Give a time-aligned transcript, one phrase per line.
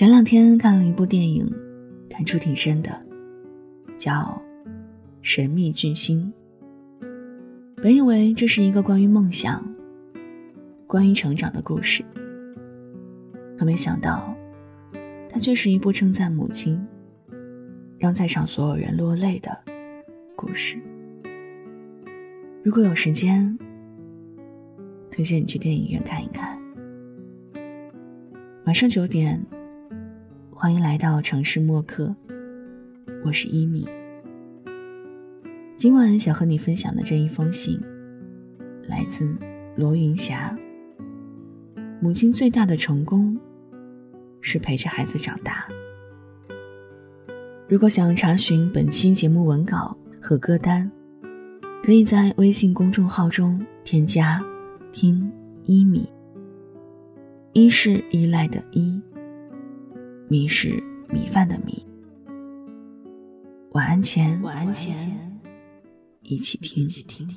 [0.00, 1.46] 前两天看了一部电影，
[2.08, 2.90] 感触挺深的，
[3.98, 4.10] 叫
[5.20, 6.32] 《神秘巨星》。
[7.82, 9.62] 本以为这是一个关于梦想、
[10.86, 12.02] 关于成长的故事，
[13.58, 14.34] 可没想到，
[15.28, 16.82] 它却是一部称赞母亲、
[17.98, 19.54] 让在场所有人落泪的
[20.34, 20.78] 故事。
[22.64, 23.54] 如果有时间，
[25.10, 26.58] 推荐你去电影院看一看。
[28.64, 29.38] 晚上九点，
[30.62, 32.14] 欢迎来到城市默客，
[33.24, 33.88] 我是一米。
[35.74, 37.80] 今晚想和你分享的这一封信，
[38.86, 39.34] 来自
[39.74, 40.54] 罗云霞。
[41.98, 43.40] 母亲最大的成功，
[44.42, 45.66] 是陪着孩子长大。
[47.66, 50.92] 如果想查询本期节目文稿和歌单，
[51.82, 54.44] 可以在微信公众号中添加
[54.92, 55.32] “听
[55.64, 56.06] 一米”。
[57.54, 59.00] 一是依赖的依，
[60.30, 61.84] 米是米饭的米。
[63.72, 65.40] 晚安前，晚安前。
[66.22, 66.84] 一起听。
[66.84, 67.28] 一起听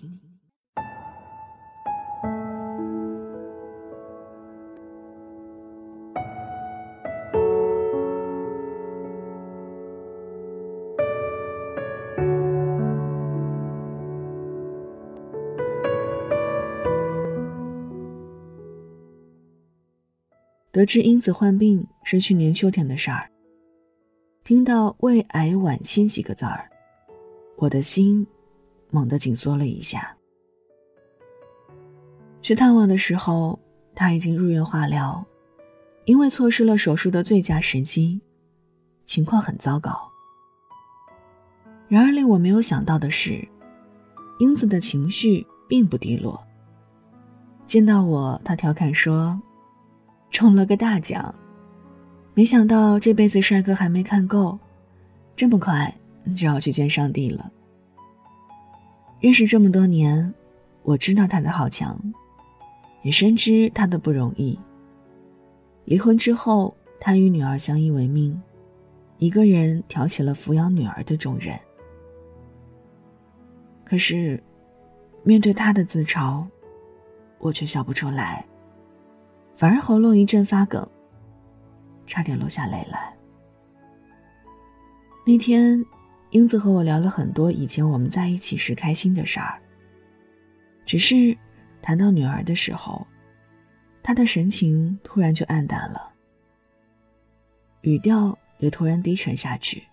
[20.71, 23.29] 得知英子患病是去年秋天的事儿。
[24.43, 26.69] 听到“胃癌晚期”几个字儿，
[27.57, 28.25] 我的心。
[28.91, 30.15] 猛地紧缩了一下。
[32.43, 33.59] 去探望的时候，
[33.95, 35.25] 他已经入院化疗，
[36.05, 38.21] 因为错失了手术的最佳时机，
[39.03, 39.99] 情况很糟糕。
[41.87, 43.43] 然而令我没有想到的是，
[44.37, 46.39] 英子的情绪并不低落。
[47.65, 49.41] 见到我，他调侃说
[50.29, 51.33] ：“中了个大奖，
[52.33, 54.57] 没想到这辈子帅哥还没看够，
[55.35, 55.93] 这么快
[56.35, 57.51] 就要去见上帝了。”
[59.21, 60.33] 认识这么多年，
[60.81, 61.97] 我知道他的好强，
[63.03, 64.59] 也深知他的不容易。
[65.85, 68.41] 离婚之后，他与女儿相依为命，
[69.17, 71.57] 一个人挑起了抚养女儿的重任。
[73.85, 74.41] 可是，
[75.23, 76.43] 面对他的自嘲，
[77.37, 78.45] 我却笑不出来，
[79.55, 80.85] 反而喉咙一阵发梗，
[82.05, 83.13] 差点落下泪来。
[85.25, 85.83] 那天。
[86.33, 89.61] 英子和我聊了很多以前我们在一起时开心的事儿。
[90.83, 91.37] 只是
[91.79, 93.05] 谈到女儿的时候，
[94.01, 96.11] 她的神情突然就暗淡了，
[97.81, 99.83] 语调也突然低沉下去。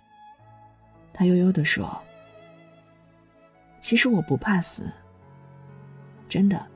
[1.12, 1.94] 她悠悠地说
[3.82, 4.90] ：“其实我不怕死，
[6.26, 6.66] 真的，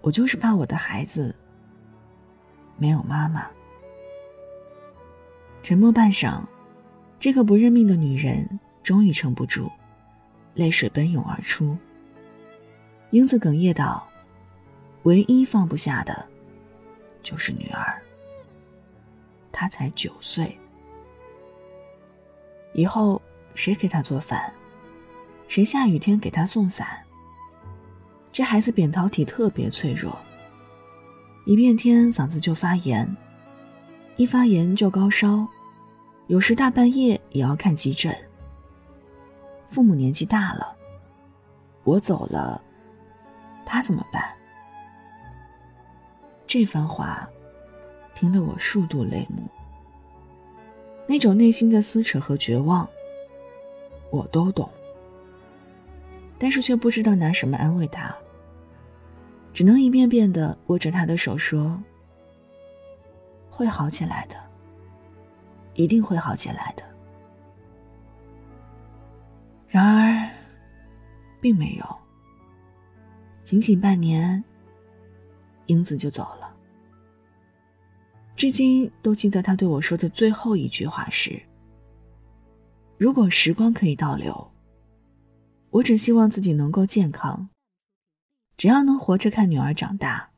[0.00, 1.36] 我就是怕我的孩子
[2.78, 3.46] 没有妈妈。”
[5.64, 6.42] 沉默半晌。
[7.18, 9.72] 这个不认命的女人终于撑不住，
[10.52, 11.74] 泪水奔涌而出。
[13.12, 14.06] 英子哽咽道
[15.04, 16.26] ：“唯一放不下的，
[17.22, 17.98] 就是女儿。
[19.50, 20.54] 她才九岁，
[22.74, 23.22] 以后
[23.54, 24.52] 谁给她做饭，
[25.48, 26.86] 谁下雨天给她送伞？
[28.30, 30.14] 这孩子扁桃体特别脆弱，
[31.46, 33.16] 一变天嗓子就发炎，
[34.16, 35.46] 一发炎就高烧。”
[36.28, 38.16] 有时大半夜也要看急诊。
[39.68, 40.74] 父母年纪大了，
[41.82, 42.62] 我走了，
[43.66, 44.22] 他怎么办？
[46.46, 47.28] 这番话
[48.14, 49.42] 听得我数度泪目。
[51.06, 52.88] 那种内心的撕扯和绝望，
[54.10, 54.66] 我都懂，
[56.38, 58.16] 但是却不知道拿什么安慰他，
[59.52, 61.78] 只能一遍遍的握着他的手说
[63.54, 64.36] ：“会好起来的。”
[65.76, 66.84] 一定会好起来的。
[69.68, 70.30] 然而，
[71.40, 71.96] 并没有。
[73.42, 74.42] 仅仅半年，
[75.66, 76.54] 英子就走了。
[78.36, 81.42] 至今都记得他对我说的最后一句话是
[82.96, 84.52] ：“如果时光可以倒流，
[85.70, 87.48] 我只希望自己能够健康，
[88.56, 90.30] 只要能活着看女儿长大，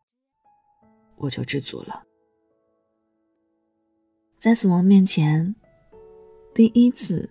[1.17, 2.05] 我就知足了。”
[4.46, 5.56] 在死亡面前，
[6.54, 7.28] 第一次，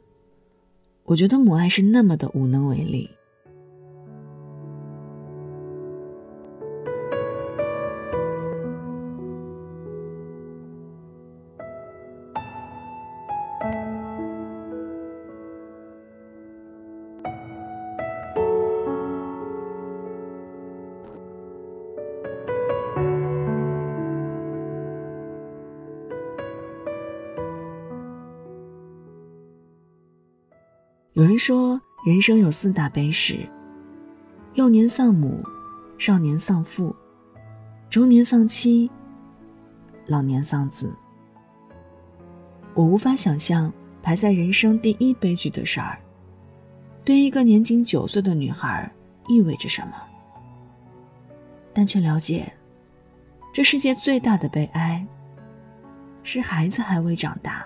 [1.06, 3.10] 我觉得母爱是那么的无能为力。
[32.06, 33.50] 人生有四大悲事：
[34.54, 35.44] 幼年丧母，
[35.98, 36.96] 少年丧父，
[37.90, 38.92] 中年丧妻，
[40.06, 40.96] 老年丧子。
[42.76, 43.74] 我无法想象
[44.04, 45.98] 排在人生第一悲剧的事儿，
[47.04, 48.88] 对一个年仅九岁的女孩
[49.28, 49.96] 意味着什么，
[51.74, 52.54] 但却了解，
[53.52, 55.04] 这世界最大的悲哀
[56.22, 57.66] 是孩子还未长大，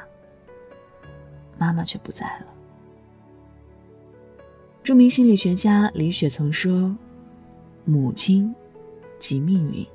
[1.57, 2.45] 妈妈却不在了。
[4.89, 6.97] 著名心理学家李雪曾说
[7.85, 8.51] ：“母亲
[9.19, 9.85] 即命运。”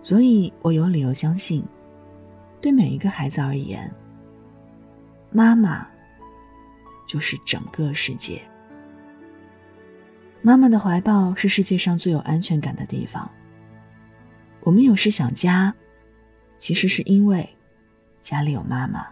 [0.00, 1.64] 所以我有理由相信。
[2.60, 3.92] 对每一个孩子而言，
[5.32, 5.84] 妈妈
[7.04, 8.40] 就是整个世界。
[10.40, 13.28] 妈妈的怀抱是世界上最有安全感的地方。
[14.60, 15.74] 我们有时想家，
[16.56, 17.48] 其实是因为
[18.22, 19.04] 家里有妈妈。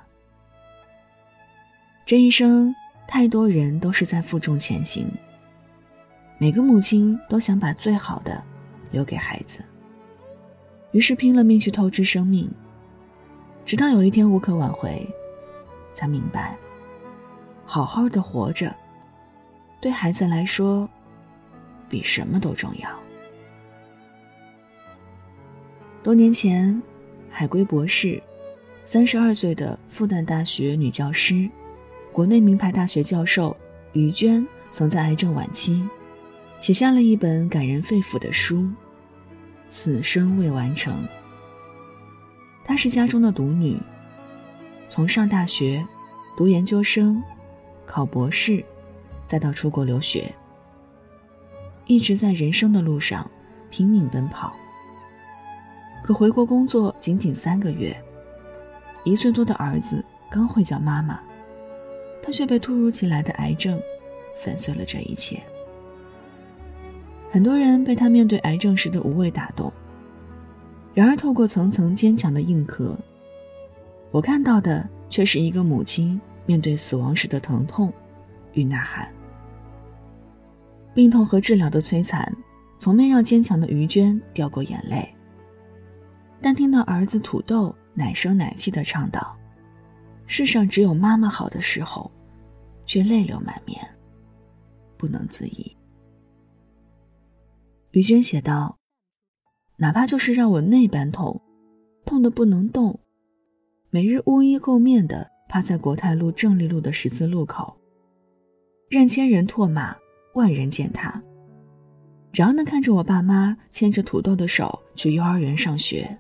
[2.07, 2.73] 这一生，
[3.12, 5.11] 太多人都是在负重前行。
[6.39, 8.41] 每个母亲都想把最好的
[8.93, 9.65] 留给孩子，
[10.93, 12.49] 于是拼了命去透支生命。
[13.67, 15.05] 直到有一天无可挽回，
[15.93, 16.57] 才明白，
[17.65, 18.73] 好好的活着，
[19.81, 20.89] 对孩子来说，
[21.89, 22.89] 比什么都重要。
[26.01, 26.81] 多年前，
[27.29, 28.23] 海归博士，
[28.85, 31.51] 三十二岁的复旦大学女教师，
[32.12, 33.57] 国内名牌大学教授
[33.93, 35.89] 于娟，曾在癌症晚期，
[36.61, 38.57] 写下了一本感人肺腑的书，
[39.67, 41.05] 《此生未完成》。
[42.65, 43.79] 她是家中的独女，
[44.89, 45.87] 从上大学、
[46.37, 47.23] 读研究生、
[47.87, 48.62] 考博士，
[49.27, 50.35] 再到出国留学，
[51.87, 53.29] 一直在人生的路上
[53.71, 54.53] 拼命奔跑。
[56.03, 57.97] 可回国工作仅仅三个月，
[59.05, 61.21] 一岁多的儿子刚会叫妈妈，
[62.23, 63.81] 他却被突如其来的癌症
[64.37, 65.43] 粉碎了这一切。
[67.31, 69.73] 很多人被他面对癌症时的无畏打动。
[70.93, 72.99] 然而，透过层层坚强的硬壳，
[74.11, 77.93] 我看到的却是一个母亲面对死亡时的疼痛
[78.55, 79.09] 与呐喊。
[80.93, 82.37] 病痛和治疗的摧残，
[82.81, 85.09] 从没让坚强的于娟掉过眼泪。
[86.43, 89.37] 但听到儿子土豆奶声奶气的唱道
[90.32, 92.09] ：“世上只有妈妈好的时候”，
[92.87, 93.85] 却泪流满面，
[94.97, 95.77] 不能自已。
[97.91, 98.79] 于娟写道。
[99.77, 101.41] 哪怕就是让我那般痛，
[102.05, 103.00] 痛得不能动，
[103.88, 107.75] 每日乌衣垢面的趴在国泰路正立路的十字路口，
[108.91, 109.97] 任千人唾骂，
[110.35, 111.21] 万人践踏，
[112.31, 116.15] 只要能看着我爸妈牵着土豆的手去幼儿园上学，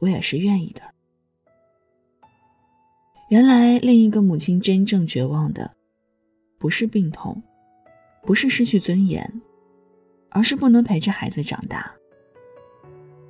[0.00, 0.82] 我也是愿意的。
[3.28, 5.68] 原来另一个母亲真正绝望的，
[6.58, 7.42] 不是病痛，
[8.22, 9.42] 不是失去尊严，
[10.30, 11.92] 而是不能陪着孩子长大。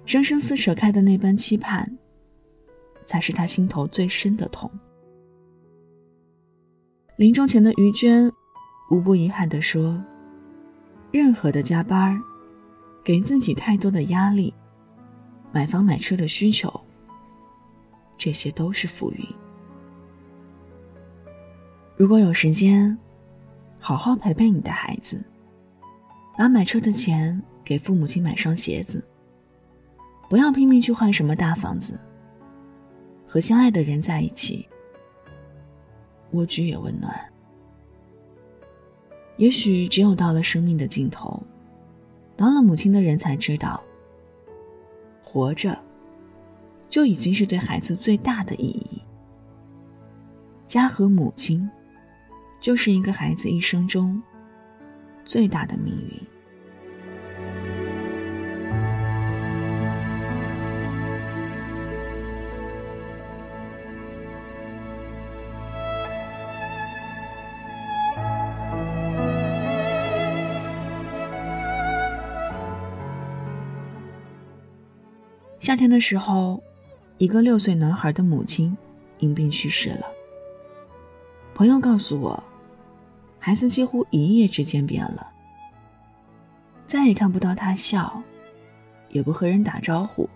[0.04, 1.90] 生生撕扯开的那般期盼，
[3.06, 4.70] 才是他心头最深的痛。
[7.16, 8.30] 临终前的于娟，
[8.90, 9.98] 无不遗憾地说
[11.10, 12.20] ：“任何的加班
[13.02, 14.52] 给自己太多的压力，
[15.52, 16.70] 买房买车的需求，
[18.18, 19.26] 这些都是浮云。
[21.96, 22.96] 如果有时间，
[23.78, 25.24] 好好陪陪你的孩子，
[26.36, 29.02] 把买车的钱给父母亲买双鞋子。”
[30.28, 31.98] 不要拼命去换什么大房子，
[33.28, 34.68] 和相爱的人在一起，
[36.32, 37.14] 蜗居也温暖。
[39.36, 41.40] 也许只有到了生命的尽头，
[42.36, 43.80] 当了母亲的人才知道，
[45.22, 45.78] 活着
[46.90, 49.00] 就已经是对孩子最大的意义。
[50.66, 51.70] 家和母亲，
[52.66, 54.20] 就是一个孩子一生中
[55.24, 56.20] 最大的命运。
[75.60, 76.60] 夏天的时候，
[77.18, 78.76] 一个六岁男孩的母亲
[79.20, 80.04] 因病去世了。
[81.54, 82.42] 朋友告诉我，
[83.46, 85.24] 孩子几乎一夜之间变了，
[86.84, 88.20] 再也看不到他笑，
[89.10, 90.28] 也不和人打招呼。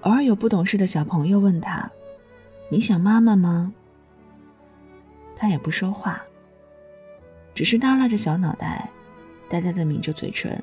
[0.00, 1.88] 偶尔有不懂事的小朋友问他
[2.72, 3.72] ：“你想妈妈吗？”
[5.38, 6.20] 他也不说话，
[7.54, 8.90] 只是耷拉着小脑袋，
[9.48, 10.60] 呆呆的抿着嘴唇，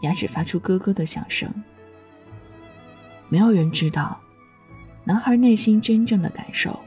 [0.00, 1.52] 牙齿发出咯咯的响声。
[3.28, 4.18] 没有人知道，
[5.04, 6.80] 男孩内心真正的感受。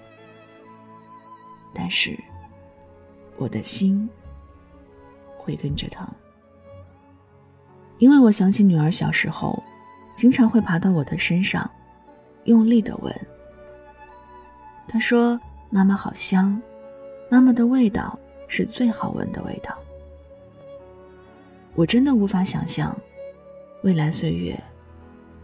[1.71, 2.17] 但是
[3.37, 4.09] 我的心
[5.37, 6.07] 会跟着疼，
[7.99, 9.63] 因为我想起女儿小时候，
[10.15, 11.69] 经常会爬到我的身上，
[12.45, 13.13] 用力的吻。
[14.87, 15.39] 她说
[15.69, 16.61] ：“妈妈好香，
[17.29, 18.17] 妈妈的味道
[18.47, 19.77] 是最好闻的味道。”
[21.75, 22.97] 我真的无法想象，
[23.83, 24.59] 未来岁月，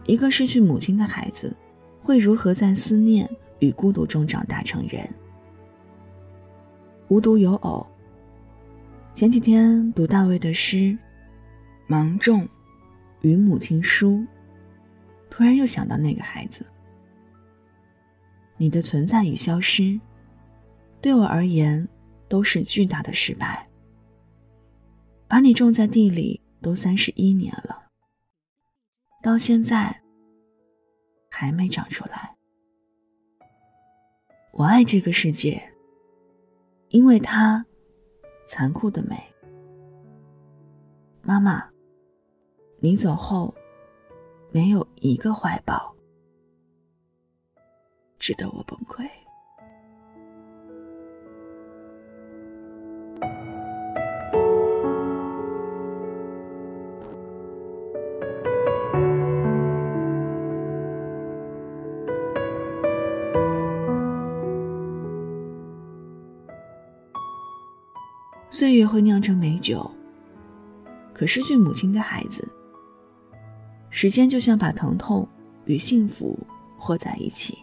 [0.04, 1.56] 一个失去母亲的孩子，
[2.02, 5.08] 会如何在思念与孤独中长大成人。
[7.08, 7.86] 无独有偶，
[9.12, 10.76] 前几天读大卫的诗
[11.86, 12.48] 《芒种
[13.20, 14.12] 与母亲书》，
[15.30, 16.64] 突然又想到那个孩子。
[18.56, 20.00] 你的存在与消失，
[21.00, 21.86] 对我而言
[22.28, 23.68] 都是巨大的失败。
[25.28, 27.88] 把你种在地里都三十一年了，
[29.22, 30.00] 到现在
[31.28, 32.34] 还没长出来。
[34.52, 35.60] 我爱这个世界，
[36.94, 37.66] 因为它
[38.46, 39.20] 残酷的美。
[41.22, 41.68] 妈妈，
[42.78, 43.52] 你走后，
[44.52, 45.92] 没有一个怀抱
[48.16, 49.04] 值得我崩溃。
[68.64, 69.90] 岁月会酿成美酒，
[71.12, 72.48] 可失去母亲的孩子，
[73.90, 75.28] 时间就像把疼痛
[75.66, 76.34] 与幸福
[76.78, 77.58] 和在一起，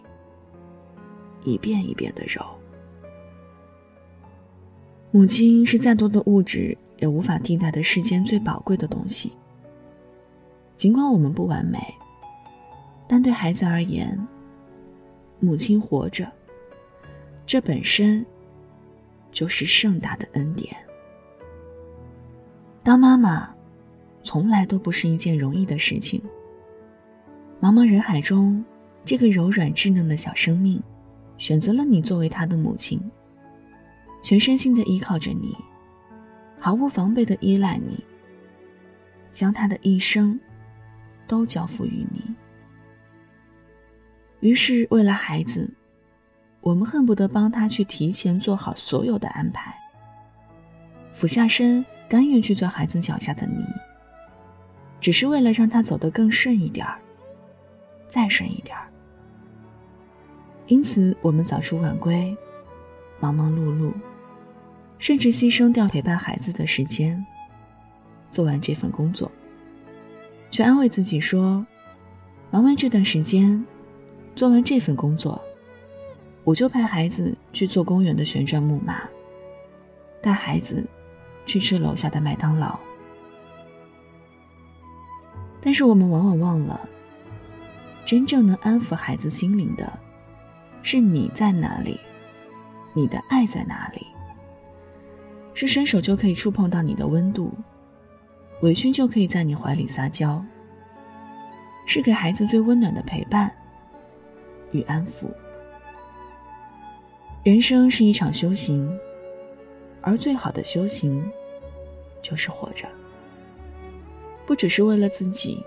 [1.43, 2.46] 一遍一遍的揉。
[5.10, 9.34] 母亲是再多的物质也无法替代的世间最宝贵的东西。
[10.75, 11.79] 尽管我们不完美，
[13.08, 14.15] 但对孩子而言，
[15.39, 16.31] 母亲活着，
[17.48, 18.24] 这本身。
[19.31, 20.75] 就是盛大的恩典。
[22.84, 23.54] 当妈妈，
[24.24, 26.22] 从来都不是一件容易的事情。
[27.62, 28.64] 茫茫人海中，
[29.06, 30.82] 这个柔软稚嫩的小生命，
[31.38, 33.00] 选择了你作为他的母亲，
[34.24, 35.56] 全身心的依靠着你，
[36.60, 38.04] 毫无防备的依赖你，
[39.32, 40.40] 将他的一生，
[41.28, 42.36] 都交付于你。
[44.40, 45.72] 于是，为了孩子。
[46.64, 49.74] 我们恨不得帮他去提前做好所有的安排，
[51.12, 53.63] 俯下身，甘愿去做孩子脚下的泥，
[55.00, 57.00] 只是为了让他走得更顺一点儿，
[58.10, 58.86] 再顺一点儿。
[60.68, 62.36] 因此，我们早出晚归，
[63.22, 63.94] 忙忙碌碌，
[65.00, 67.25] 甚至牺牲掉陪伴孩子的时间，
[68.30, 69.32] 做完这份工作，
[70.50, 71.65] 却安慰自己说：
[72.50, 73.65] 忙完这段时间，
[74.36, 75.41] 做完这份工作。
[76.44, 79.01] 我就派孩子去做公园的旋转木马，
[80.22, 80.86] 带孩子
[81.45, 82.79] 去吃楼下的麦当劳。
[85.62, 86.79] 但是我们往往忘了，
[88.05, 89.91] 真正能安抚孩子心灵的，
[90.81, 92.00] 是你在哪里，
[92.93, 94.05] 你的爱在哪里？
[95.53, 97.53] 是伸手就可以触碰到你的温度，
[98.62, 100.43] 委屈就可以在你怀里撒娇，
[101.86, 103.51] 是给孩子最温暖的陪伴
[104.71, 105.29] 与安抚。
[107.43, 108.98] 人生是一场修行，
[110.01, 111.24] 而最好的修行，
[112.22, 112.88] 就是活着。
[114.46, 115.63] 不只是为了自己，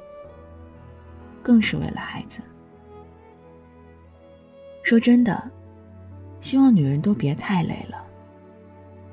[1.43, 2.41] 更是为了孩子。
[4.83, 5.51] 说真的，
[6.41, 8.05] 希望女人都别太累了，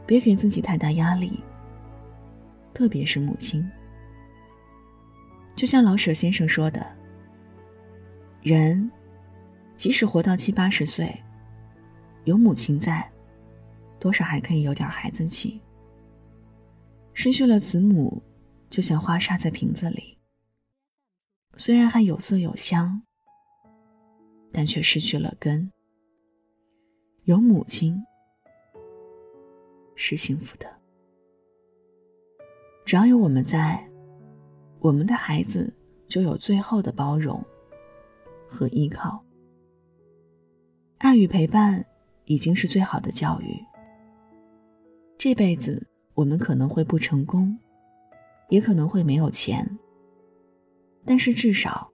[0.06, 1.42] 别给自己太大压力，
[2.74, 3.66] 特别是母亲。
[5.56, 6.86] 就像老舍先生说的
[8.42, 8.92] ：“人，
[9.76, 11.16] 即使活到七八十岁。”
[12.26, 13.10] 有母亲在，
[14.02, 15.62] 多少还可以有点孩子气。
[17.14, 18.20] 失去了子母，
[18.68, 20.18] 就像花插在瓶子里，
[21.56, 23.04] 虽然还有色有香，
[24.52, 25.72] 但却失去了根。
[27.26, 28.04] 有母亲
[29.96, 30.68] 是幸福的，
[32.84, 33.88] 只要有我们在，
[34.80, 35.72] 我们的孩子
[36.08, 37.40] 就有最后的包容
[38.50, 39.24] 和依靠，
[40.98, 41.86] 爱与陪伴。
[42.26, 43.62] 已经是最好的教育。
[45.24, 45.86] 这辈子
[46.16, 47.56] 我们可能会不成功，
[48.50, 49.78] 也可能会没有钱，
[51.06, 51.88] 但是至少，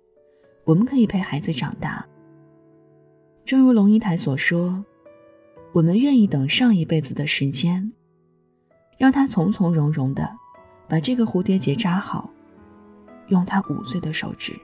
[0.64, 2.08] 我们可以陪孩子长大。
[3.44, 4.82] 正如龙应台所说
[5.76, 7.92] ：“我们愿意等上一辈子的时间，
[8.98, 10.34] 让他从从容容的
[10.88, 12.30] 把这个蝴蝶结扎好，
[13.28, 14.58] 用他五岁的手指。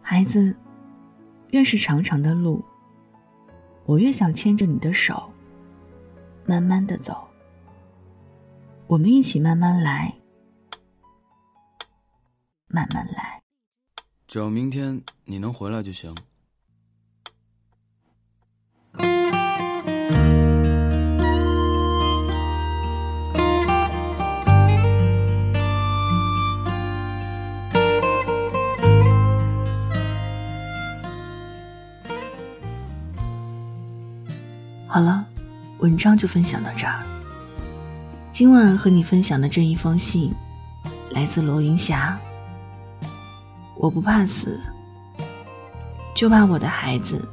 [0.00, 0.56] 孩子，
[1.50, 2.64] 越是长长的路。”
[3.86, 5.32] 我越想牵着你的手，
[6.46, 7.26] 慢慢的走。
[8.86, 10.14] 我们一起慢慢来，
[12.68, 13.42] 慢慢来。
[14.28, 16.14] 只要明天你能回来就行。
[35.86, 37.00] 文章就分享到这儿。
[38.32, 40.32] 今晚和你分享的这一封信，
[41.10, 42.18] 来自罗云霞。
[43.76, 44.60] 我不怕死，
[46.12, 47.24] 就怕我的孩子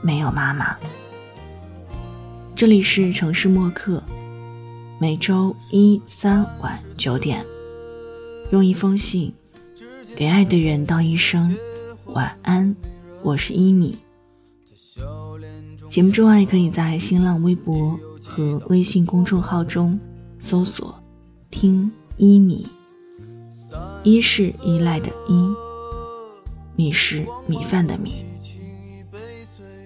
[0.00, 0.74] 没有妈妈。
[2.56, 4.02] 这里是城市默客，
[4.98, 7.44] 每周一、三晚九点，
[8.52, 9.30] 用一封信
[10.16, 11.54] 给爱的人道一声
[12.06, 12.74] 晚安。
[13.22, 13.98] 我是一米。
[15.92, 20.00] 节目之外，可以在新浪微博和微信公众号中
[20.38, 20.98] 搜索
[21.52, 22.66] “听一米”，
[24.02, 25.52] 一是依赖的依，
[26.76, 28.24] 米是米饭的米。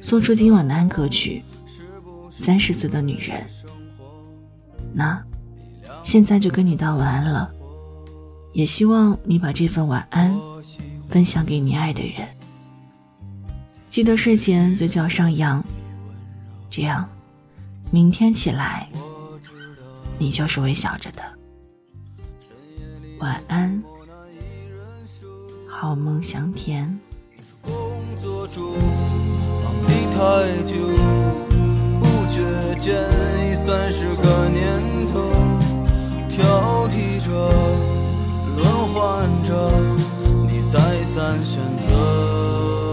[0.01, 1.43] 送出今晚的安可曲，
[2.31, 3.41] 《三十岁的女人》。
[4.95, 5.21] 那
[6.05, 7.51] 现在就跟你道晚安了，
[8.53, 10.33] 也希望你把这份晚安
[11.09, 12.29] 分享给你爱的人。
[13.91, 15.61] 记得睡前嘴角上扬。
[16.77, 17.09] 这样，
[17.91, 18.87] 明天起来，
[20.19, 21.23] 你就是微笑着的。
[23.19, 23.83] 晚安，
[25.67, 27.01] 好梦香甜。
[27.63, 27.73] 工
[28.19, 28.63] 作中
[29.63, 30.19] 忙里太
[30.67, 30.75] 久，
[31.99, 32.43] 不觉
[32.79, 32.93] 间
[33.51, 35.33] 已三十个年头，
[36.29, 37.31] 挑剔着，
[38.55, 39.73] 轮换着，
[40.47, 42.86] 你再三选择。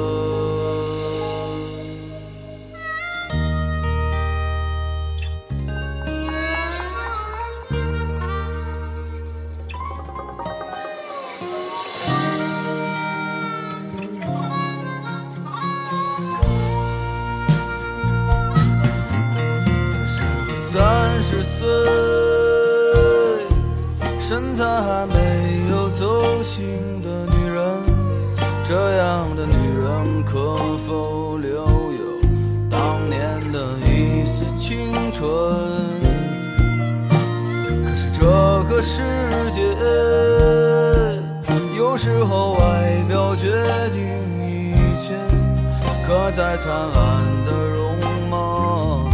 [46.54, 47.98] 再灿烂的容
[48.30, 49.10] 貌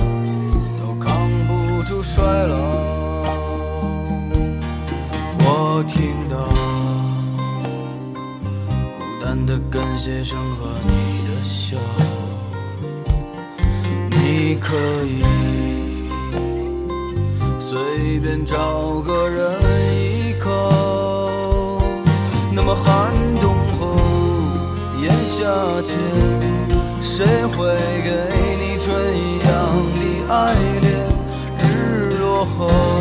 [0.78, 1.10] 都扛
[1.47, 2.58] 不住衰老。
[5.39, 6.36] 我听到
[8.97, 10.91] 孤单的感谢声和你
[11.30, 11.78] 的笑，
[14.12, 14.75] 你可
[15.06, 15.23] 以
[17.58, 19.49] 随便找个人
[27.20, 28.10] 谁会给
[28.56, 29.50] 你春一样
[29.94, 30.88] 的爱恋？
[31.58, 32.99] 日落后。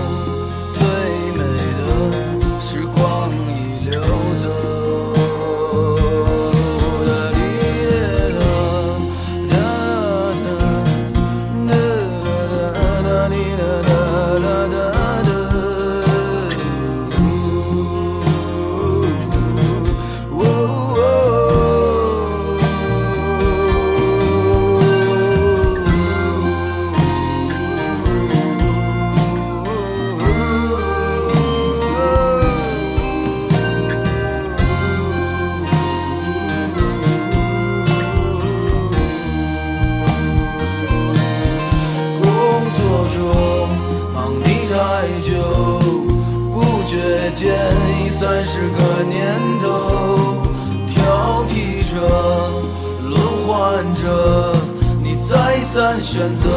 [56.01, 56.49] 选择。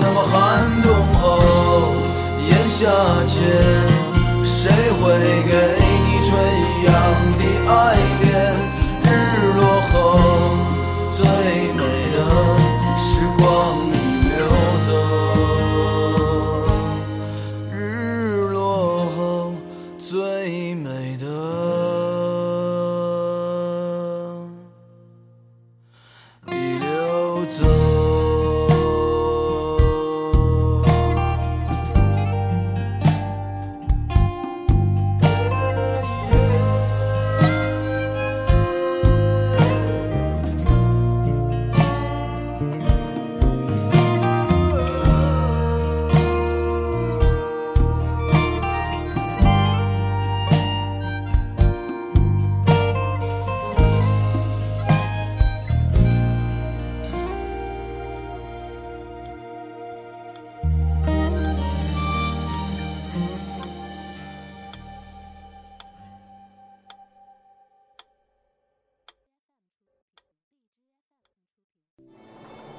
[0.00, 1.22] 那么寒冬后，
[2.48, 2.88] 炎夏